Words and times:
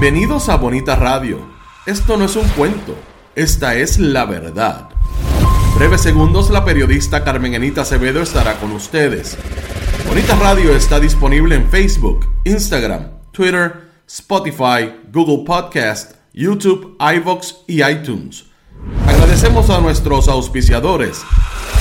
Bienvenidos 0.00 0.48
a 0.48 0.56
Bonita 0.56 0.96
Radio. 0.96 1.40
Esto 1.84 2.16
no 2.16 2.24
es 2.24 2.34
un 2.34 2.48
cuento, 2.48 2.96
esta 3.34 3.74
es 3.74 3.98
la 3.98 4.24
verdad. 4.24 4.88
Breves 5.76 6.00
segundos, 6.00 6.48
la 6.48 6.64
periodista 6.64 7.22
Carmen 7.22 7.54
Anita 7.54 7.82
Acevedo 7.82 8.22
estará 8.22 8.54
con 8.54 8.72
ustedes. 8.72 9.36
Bonita 10.08 10.36
Radio 10.36 10.74
está 10.74 10.98
disponible 11.00 11.54
en 11.54 11.68
Facebook, 11.68 12.26
Instagram, 12.44 13.10
Twitter, 13.30 13.90
Spotify, 14.06 14.90
Google 15.12 15.44
Podcast, 15.44 16.12
YouTube, 16.32 16.96
iVoox 16.98 17.56
y 17.66 17.84
iTunes. 17.84 18.46
Agradecemos 19.06 19.68
a 19.68 19.82
nuestros 19.82 20.28
auspiciadores. 20.28 21.20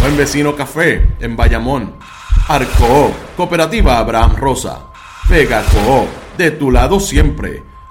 Buen 0.01 0.17
Vecino 0.17 0.57
Café 0.57 1.07
en 1.21 1.37
Bayamón. 1.37 1.95
Arco, 2.49 3.13
Cooperativa 3.37 3.98
Abraham 3.98 4.35
Rosa. 4.35 4.87
Vega 5.29 5.63
Co, 5.71 6.05
de 6.37 6.51
tu 6.51 6.70
lado 6.70 6.99
siempre. 6.99 7.68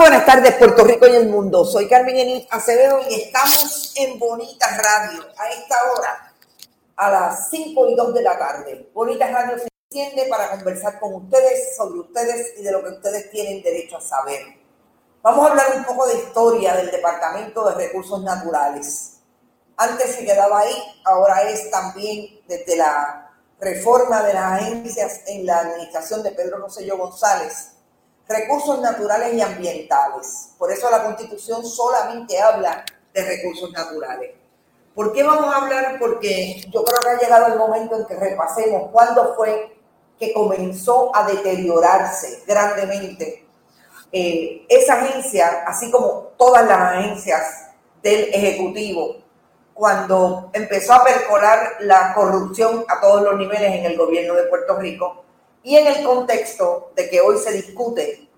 buenas 0.00 0.24
tardes, 0.24 0.54
Puerto 0.54 0.82
Rico 0.82 1.06
y 1.06 1.14
el 1.14 1.28
mundo. 1.28 1.62
Soy 1.62 1.86
Carmen 1.86 2.16
Enid 2.16 2.46
Acevedo 2.50 3.00
y 3.10 3.20
estamos 3.20 3.92
en 3.96 4.18
Bonita 4.18 4.66
Radio 4.78 5.26
a 5.36 5.50
esta 5.50 5.76
hora, 5.92 6.34
a 6.96 7.10
las 7.10 7.50
5 7.50 7.88
y 7.90 7.94
2 7.94 8.14
de 8.14 8.22
la 8.22 8.38
tarde. 8.38 8.90
Bonita 8.94 9.30
Radio 9.30 9.58
se 9.58 9.68
enciende 9.90 10.26
para 10.30 10.52
conversar 10.52 10.98
con 10.98 11.16
ustedes 11.16 11.76
sobre 11.76 12.00
ustedes 12.00 12.54
y 12.58 12.62
de 12.62 12.72
lo 12.72 12.82
que 12.82 12.92
ustedes 12.92 13.30
tienen 13.30 13.62
derecho 13.62 13.98
a 13.98 14.00
saber. 14.00 14.40
Vamos 15.20 15.46
a 15.46 15.50
hablar 15.50 15.66
un 15.76 15.84
poco 15.84 16.06
de 16.06 16.14
historia 16.14 16.74
del 16.76 16.90
Departamento 16.90 17.68
de 17.68 17.74
Recursos 17.74 18.22
Naturales. 18.22 19.18
Antes 19.76 20.16
se 20.16 20.24
quedaba 20.24 20.60
ahí, 20.60 20.82
ahora 21.04 21.42
es 21.42 21.70
también 21.70 22.40
desde 22.48 22.74
la 22.74 23.30
reforma 23.60 24.22
de 24.22 24.32
las 24.32 24.62
agencias 24.62 25.20
en 25.26 25.44
la 25.44 25.58
administración 25.58 26.22
de 26.22 26.30
Pedro 26.30 26.56
Rosselló 26.56 26.96
González 26.96 27.72
recursos 28.30 28.80
naturales 28.80 29.34
y 29.34 29.40
ambientales. 29.40 30.50
Por 30.56 30.70
eso 30.70 30.88
la 30.88 31.02
Constitución 31.02 31.66
solamente 31.66 32.40
habla 32.40 32.84
de 33.12 33.24
recursos 33.24 33.72
naturales. 33.72 34.30
¿Por 34.94 35.12
qué 35.12 35.22
vamos 35.24 35.52
a 35.52 35.56
hablar? 35.56 35.96
Porque 35.98 36.62
yo 36.70 36.84
creo 36.84 37.00
que 37.00 37.08
ha 37.08 37.18
llegado 37.18 37.52
el 37.52 37.58
momento 37.58 37.96
en 37.96 38.06
que 38.06 38.14
repasemos 38.14 38.90
cuándo 38.92 39.34
fue 39.34 39.76
que 40.18 40.32
comenzó 40.32 41.14
a 41.14 41.26
deteriorarse 41.26 42.44
grandemente 42.46 43.46
eh, 44.12 44.64
esa 44.68 44.94
agencia, 44.94 45.64
así 45.66 45.90
como 45.90 46.30
todas 46.36 46.66
las 46.66 46.78
agencias 46.78 47.70
del 48.02 48.32
Ejecutivo, 48.32 49.16
cuando 49.74 50.50
empezó 50.52 50.92
a 50.92 51.04
percolar 51.04 51.76
la 51.80 52.12
corrupción 52.14 52.84
a 52.88 53.00
todos 53.00 53.22
los 53.22 53.38
niveles 53.38 53.72
en 53.72 53.86
el 53.86 53.96
gobierno 53.96 54.34
de 54.34 54.44
Puerto 54.44 54.76
Rico 54.76 55.24
y 55.62 55.76
en 55.76 55.86
el 55.86 56.04
contexto 56.04 56.92
de 56.96 57.08
que 57.10 57.20
hoy 57.20 57.38
se 57.38 57.52
discute 57.52 58.28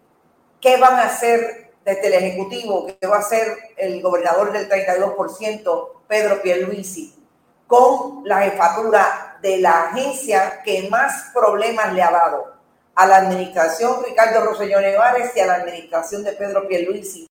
qué 0.60 0.76
van 0.76 0.94
a 0.94 1.04
hacer 1.04 1.72
desde 1.84 2.06
el 2.08 2.14
Ejecutivo, 2.14 2.86
qué 3.00 3.06
va 3.06 3.16
a 3.16 3.20
hacer 3.20 3.56
el 3.76 4.00
gobernador 4.02 4.52
del 4.52 4.68
32%, 4.68 5.88
Pedro 6.06 6.42
Pierluisi, 6.42 7.14
con 7.66 8.22
la 8.24 8.42
jefatura 8.42 9.38
de 9.42 9.58
la 9.58 9.84
agencia 9.84 10.62
que 10.64 10.88
más 10.88 11.30
problemas 11.32 11.92
le 11.92 12.02
ha 12.02 12.10
dado 12.10 12.54
a 12.94 13.06
la 13.06 13.16
administración 13.16 14.04
Ricardo 14.04 14.44
Rosselló 14.44 14.80
Nevares 14.80 15.34
y 15.34 15.40
a 15.40 15.46
la 15.46 15.54
administración 15.54 16.22
de 16.22 16.32
Pedro 16.32 16.68
Pierluisi, 16.68 17.26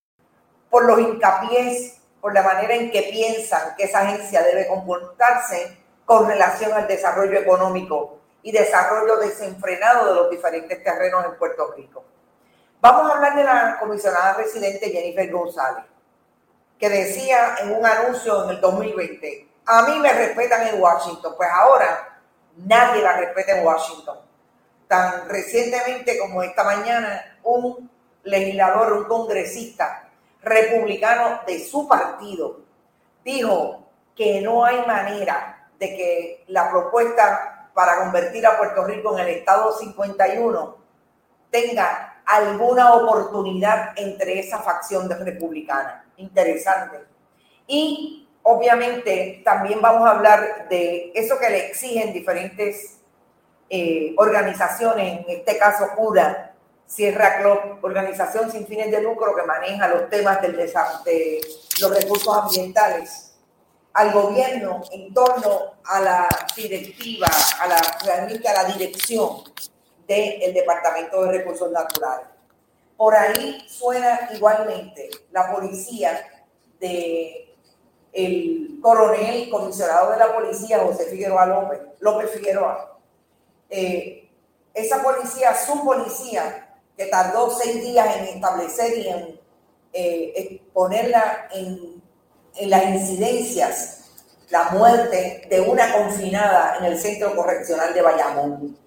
por 0.69 0.85
los 0.85 0.99
hincapiés, 0.99 1.97
por 2.19 2.33
la 2.33 2.43
manera 2.43 2.75
en 2.75 2.91
que 2.91 3.03
piensan 3.03 3.75
que 3.77 3.85
esa 3.85 3.99
agencia 3.99 4.43
debe 4.43 4.67
comportarse 4.67 5.77
con 6.05 6.27
relación 6.27 6.73
al 6.73 6.87
desarrollo 6.87 7.39
económico 7.39 8.20
y 8.43 8.51
desarrollo 8.51 9.17
desenfrenado 9.17 10.07
de 10.07 10.15
los 10.15 10.29
diferentes 10.29 10.83
terrenos 10.83 11.25
en 11.25 11.37
Puerto 11.37 11.71
Rico. 11.75 12.03
Vamos 12.79 13.11
a 13.11 13.15
hablar 13.15 13.35
de 13.35 13.43
la 13.43 13.77
comisionada 13.79 14.33
residente 14.33 14.89
Jennifer 14.89 15.29
González, 15.31 15.85
que 16.79 16.89
decía 16.89 17.57
en 17.61 17.75
un 17.75 17.85
anuncio 17.85 18.43
en 18.45 18.49
el 18.51 18.61
2020, 18.61 19.47
a 19.65 19.83
mí 19.83 19.99
me 19.99 20.11
respetan 20.11 20.67
en 20.67 20.81
Washington, 20.81 21.33
pues 21.37 21.49
ahora 21.51 22.19
nadie 22.57 23.01
la 23.01 23.17
respeta 23.17 23.57
en 23.57 23.65
Washington. 23.65 24.17
Tan 24.87 25.29
recientemente 25.29 26.17
como 26.17 26.41
esta 26.43 26.63
mañana, 26.63 27.37
un 27.43 27.89
legislador, 28.23 28.93
un 28.93 29.03
congresista 29.05 30.09
republicano 30.41 31.41
de 31.45 31.63
su 31.63 31.87
partido, 31.87 32.61
dijo 33.23 33.87
que 34.15 34.41
no 34.41 34.65
hay 34.65 34.85
manera 34.85 35.69
de 35.79 35.95
que 35.95 36.43
la 36.47 36.69
propuesta 36.69 37.50
para 37.73 37.99
convertir 37.99 38.45
a 38.45 38.57
Puerto 38.57 38.83
Rico 38.85 39.17
en 39.17 39.25
el 39.25 39.35
Estado 39.35 39.71
51 39.77 40.81
tenga 41.49 42.21
alguna 42.25 42.93
oportunidad 42.93 43.91
entre 43.97 44.39
esa 44.39 44.59
facción 44.59 45.09
republicana. 45.09 46.05
Interesante. 46.17 46.99
Y 47.67 48.29
obviamente 48.43 49.41
también 49.43 49.81
vamos 49.81 50.07
a 50.07 50.11
hablar 50.11 50.67
de 50.69 51.11
eso 51.13 51.37
que 51.37 51.49
le 51.49 51.67
exigen 51.67 52.13
diferentes 52.13 52.99
eh, 53.69 54.13
organizaciones, 54.17 55.25
en 55.25 55.39
este 55.39 55.57
caso 55.57 55.89
CURA, 55.95 56.55
Sierra 56.85 57.41
Club, 57.41 57.79
organización 57.83 58.51
sin 58.51 58.67
fines 58.67 58.91
de 58.91 59.01
lucro 59.01 59.33
que 59.35 59.43
maneja 59.43 59.87
los 59.87 60.09
temas 60.09 60.41
del 60.41 60.57
de 60.57 61.41
los 61.79 61.95
recursos 61.95 62.37
ambientales 62.37 63.30
al 63.93 64.11
gobierno 64.11 64.81
en 64.91 65.13
torno 65.13 65.73
a 65.83 65.99
la 65.99 66.29
directiva, 66.55 67.27
a 67.59 67.67
la, 67.67 67.81
realmente 68.03 68.47
a 68.47 68.63
la 68.63 68.73
dirección 68.73 69.43
del 70.07 70.53
Departamento 70.53 71.23
de 71.23 71.31
Recursos 71.39 71.71
Naturales. 71.71 72.27
Por 72.95 73.15
ahí 73.15 73.65
suena 73.67 74.29
igualmente 74.33 75.09
la 75.31 75.51
policía 75.51 76.21
de 76.79 77.41
el 78.13 78.79
coronel 78.81 79.49
comisionado 79.49 80.11
de 80.11 80.17
la 80.17 80.33
policía, 80.33 80.79
José 80.79 81.05
Figueroa 81.05 81.45
López, 81.45 81.79
López 81.99 82.31
Figueroa. 82.31 82.99
Eh, 83.69 84.29
esa 84.73 85.01
policía, 85.01 85.55
su 85.55 85.83
policía, 85.83 86.75
que 86.97 87.05
tardó 87.05 87.49
seis 87.51 87.81
días 87.81 88.17
en 88.17 88.23
establecer 88.25 88.97
y 88.97 89.07
en 89.07 89.39
eh, 89.93 90.61
ponerla 90.73 91.47
en, 91.51 92.00
en 92.55 92.69
las 92.69 92.83
incidencias 92.85 94.01
la 94.49 94.65
muerte 94.71 95.47
de 95.49 95.61
una 95.61 95.93
confinada 95.93 96.75
en 96.77 96.85
el 96.85 96.99
centro 96.99 97.35
correccional 97.35 97.93
de 97.93 98.01
Bayamón. 98.01 98.77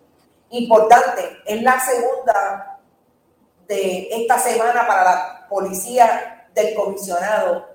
Importante, 0.51 1.39
es 1.47 1.63
la 1.63 1.81
segunda 1.81 2.79
de 3.67 4.09
esta 4.11 4.39
semana 4.39 4.87
para 4.87 5.05
la 5.05 5.47
policía 5.49 6.49
del 6.55 6.75
comisionado 6.75 7.67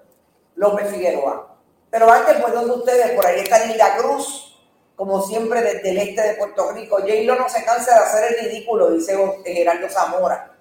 López 0.55 0.89
Figueroa. 0.89 1.57
Pero 1.89 2.11
antes, 2.11 2.37
pues, 2.39 2.53
donde 2.53 2.75
ustedes, 2.75 3.11
por 3.11 3.25
ahí 3.25 3.39
está 3.39 3.65
Nila 3.65 3.97
Cruz, 3.97 4.49
como 4.95 5.21
siempre 5.23 5.61
desde 5.61 5.89
el 5.89 5.97
este 5.97 6.21
de 6.21 6.33
Puerto 6.35 6.71
Rico. 6.73 6.97
J-Lo 6.97 7.35
no 7.35 7.49
se 7.49 7.63
cansa 7.63 7.95
de 7.95 8.05
hacer 8.05 8.33
el 8.33 8.45
ridículo, 8.45 8.91
dice 8.91 9.17
Gerardo 9.45 9.89
Zamora. 9.89 10.51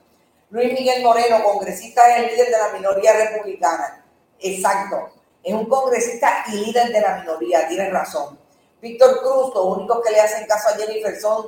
Luis 0.51 0.73
Miguel 0.73 1.03
Moreno, 1.03 1.43
congresista 1.43 2.09
es 2.09 2.23
el 2.23 2.31
líder 2.31 2.47
de 2.47 2.59
la 2.59 2.73
minoría 2.73 3.13
republicana. 3.13 4.05
Exacto. 4.39 5.18
Es 5.43 5.55
un 5.55 5.67
congresista 5.67 6.45
y 6.49 6.65
líder 6.65 6.93
de 6.93 7.01
la 7.01 7.17
minoría, 7.17 7.67
tiene 7.69 7.91
razón. 7.91 8.39
Víctor 8.81 9.21
Cruz, 9.21 9.55
los 9.55 9.77
únicos 9.77 10.01
que 10.05 10.11
le 10.13 10.21
hacen 10.21 10.47
caso 10.47 10.69
a 10.69 10.77
Jennifer 10.77 11.19
son 11.21 11.47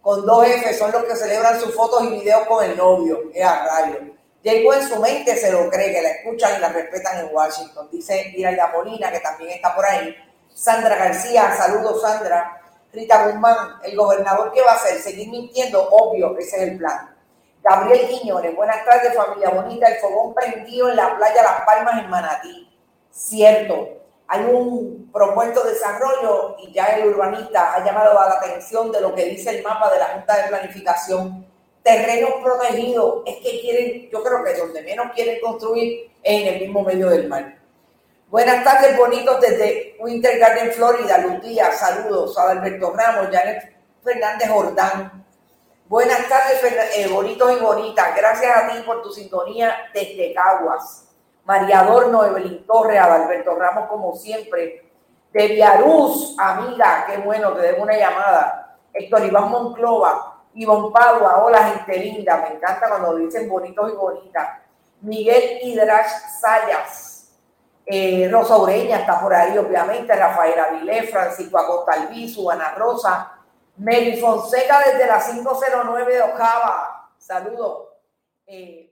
con 0.00 0.26
dos 0.26 0.46
F, 0.46 0.74
son 0.74 0.90
los 0.92 1.04
que 1.04 1.14
celebran 1.14 1.60
sus 1.60 1.74
fotos 1.74 2.02
y 2.04 2.08
videos 2.08 2.46
con 2.46 2.64
el 2.64 2.76
novio. 2.76 3.20
Es 3.32 3.44
a 3.44 3.66
rayo. 3.66 3.98
Llegó 4.42 4.74
en 4.74 4.88
su 4.88 4.96
mente, 4.96 5.36
se 5.36 5.52
lo 5.52 5.70
cree, 5.70 5.92
que 5.92 6.02
la 6.02 6.08
escuchan 6.10 6.56
y 6.56 6.60
la 6.60 6.68
respetan 6.70 7.20
en 7.20 7.34
Washington. 7.34 7.88
Dice 7.92 8.32
Iraida 8.36 8.72
Molina, 8.74 9.12
que 9.12 9.20
también 9.20 9.50
está 9.50 9.74
por 9.74 9.86
ahí. 9.86 10.14
Sandra 10.52 10.96
García, 10.96 11.54
saludos 11.56 12.02
Sandra. 12.02 12.60
Rita 12.92 13.26
Guzmán, 13.26 13.76
el 13.84 13.96
gobernador, 13.96 14.52
¿qué 14.52 14.60
va 14.60 14.72
a 14.72 14.74
hacer? 14.74 15.00
Seguir 15.00 15.30
mintiendo, 15.30 15.88
obvio, 15.90 16.36
ese 16.36 16.56
es 16.56 16.62
el 16.62 16.78
plan. 16.78 17.16
Gabriel 17.62 18.08
Quiñones, 18.08 18.54
buenas 18.56 18.84
tardes, 18.84 19.14
familia 19.14 19.50
bonita. 19.50 19.86
El 19.86 20.00
fogón 20.00 20.34
prendido 20.34 20.90
en 20.90 20.96
la 20.96 21.16
playa 21.16 21.42
Las 21.42 21.60
Palmas 21.62 22.02
en 22.02 22.10
Manatí. 22.10 22.71
Cierto, 23.12 24.00
hay 24.26 24.44
un 24.46 25.10
propuesto 25.12 25.62
desarrollo 25.64 26.56
y 26.58 26.72
ya 26.72 26.86
el 26.86 27.08
urbanista 27.08 27.74
ha 27.74 27.84
llamado 27.84 28.18
a 28.18 28.30
la 28.30 28.34
atención 28.36 28.90
de 28.90 29.02
lo 29.02 29.14
que 29.14 29.26
dice 29.26 29.50
el 29.50 29.62
mapa 29.62 29.92
de 29.92 29.98
la 29.98 30.06
Junta 30.06 30.36
de 30.38 30.48
Planificación. 30.48 31.46
Terrenos 31.82 32.34
protegidos, 32.42 33.22
es 33.26 33.36
que 33.36 33.60
quieren, 33.60 34.08
yo 34.10 34.22
creo 34.22 34.42
que 34.42 34.54
donde 34.54 34.82
menos 34.82 35.12
quieren 35.14 35.40
construir 35.40 36.10
es 36.22 36.40
en 36.40 36.54
el 36.54 36.60
mismo 36.60 36.82
medio 36.82 37.10
del 37.10 37.28
mar. 37.28 37.58
Buenas 38.28 38.64
tardes, 38.64 38.96
bonitos, 38.96 39.38
desde 39.42 39.94
Winter 39.98 40.38
Garden, 40.38 40.72
Florida. 40.72 41.18
Lucía, 41.18 41.70
saludos. 41.72 42.38
A 42.38 42.52
Alberto 42.52 42.94
Ramos, 42.96 43.28
Janet 43.30 43.76
Fernández 44.02 44.48
Jordán. 44.48 45.26
Buenas 45.86 46.26
tardes, 46.30 46.62
eh, 46.96 47.08
bonitos 47.08 47.52
y 47.54 47.62
bonitas. 47.62 48.16
Gracias 48.16 48.56
a 48.56 48.68
ti 48.68 48.82
por 48.86 49.02
tu 49.02 49.10
sintonía 49.10 49.76
desde 49.92 50.32
Caguas. 50.32 51.11
María 51.44 51.80
Adorno, 51.80 52.24
Evelyn 52.24 52.66
Torre, 52.66 52.98
Adalberto 52.98 53.54
Ramos, 53.54 53.88
como 53.88 54.14
siempre. 54.14 54.90
De 55.32 55.48
Viaruz, 55.48 56.36
amiga, 56.38 57.06
qué 57.06 57.18
bueno, 57.18 57.52
te 57.52 57.62
debo 57.62 57.82
una 57.82 57.96
llamada. 57.96 58.78
Héctor 58.92 59.24
Iván 59.24 59.50
Monclova, 59.50 60.42
Iván 60.54 60.92
Padua, 60.92 61.42
hola 61.42 61.64
gente 61.64 61.96
linda, 61.98 62.36
me 62.36 62.56
encanta 62.56 62.88
cuando 62.88 63.16
dicen 63.16 63.48
bonitos 63.48 63.90
y 63.90 63.96
bonitas. 63.96 64.48
Miguel 65.00 65.58
Hidrash 65.62 66.10
Sayas, 66.40 67.12
eh, 67.86 68.28
Rosa 68.30 68.58
Ureña 68.58 68.98
está 68.98 69.20
por 69.20 69.34
ahí, 69.34 69.56
obviamente, 69.56 70.14
Rafael 70.14 70.58
Avilés, 70.58 71.10
Francisco 71.10 71.58
Acosta 71.58 71.92
Albizu, 71.92 72.50
Ana 72.50 72.74
Rosa, 72.74 73.32
Mary 73.76 74.20
Fonseca 74.20 74.80
desde 74.86 75.06
la 75.06 75.18
509 75.18 76.14
de 76.14 76.22
Ojava. 76.22 77.10
Saludos. 77.18 77.88
Eh, 78.46 78.91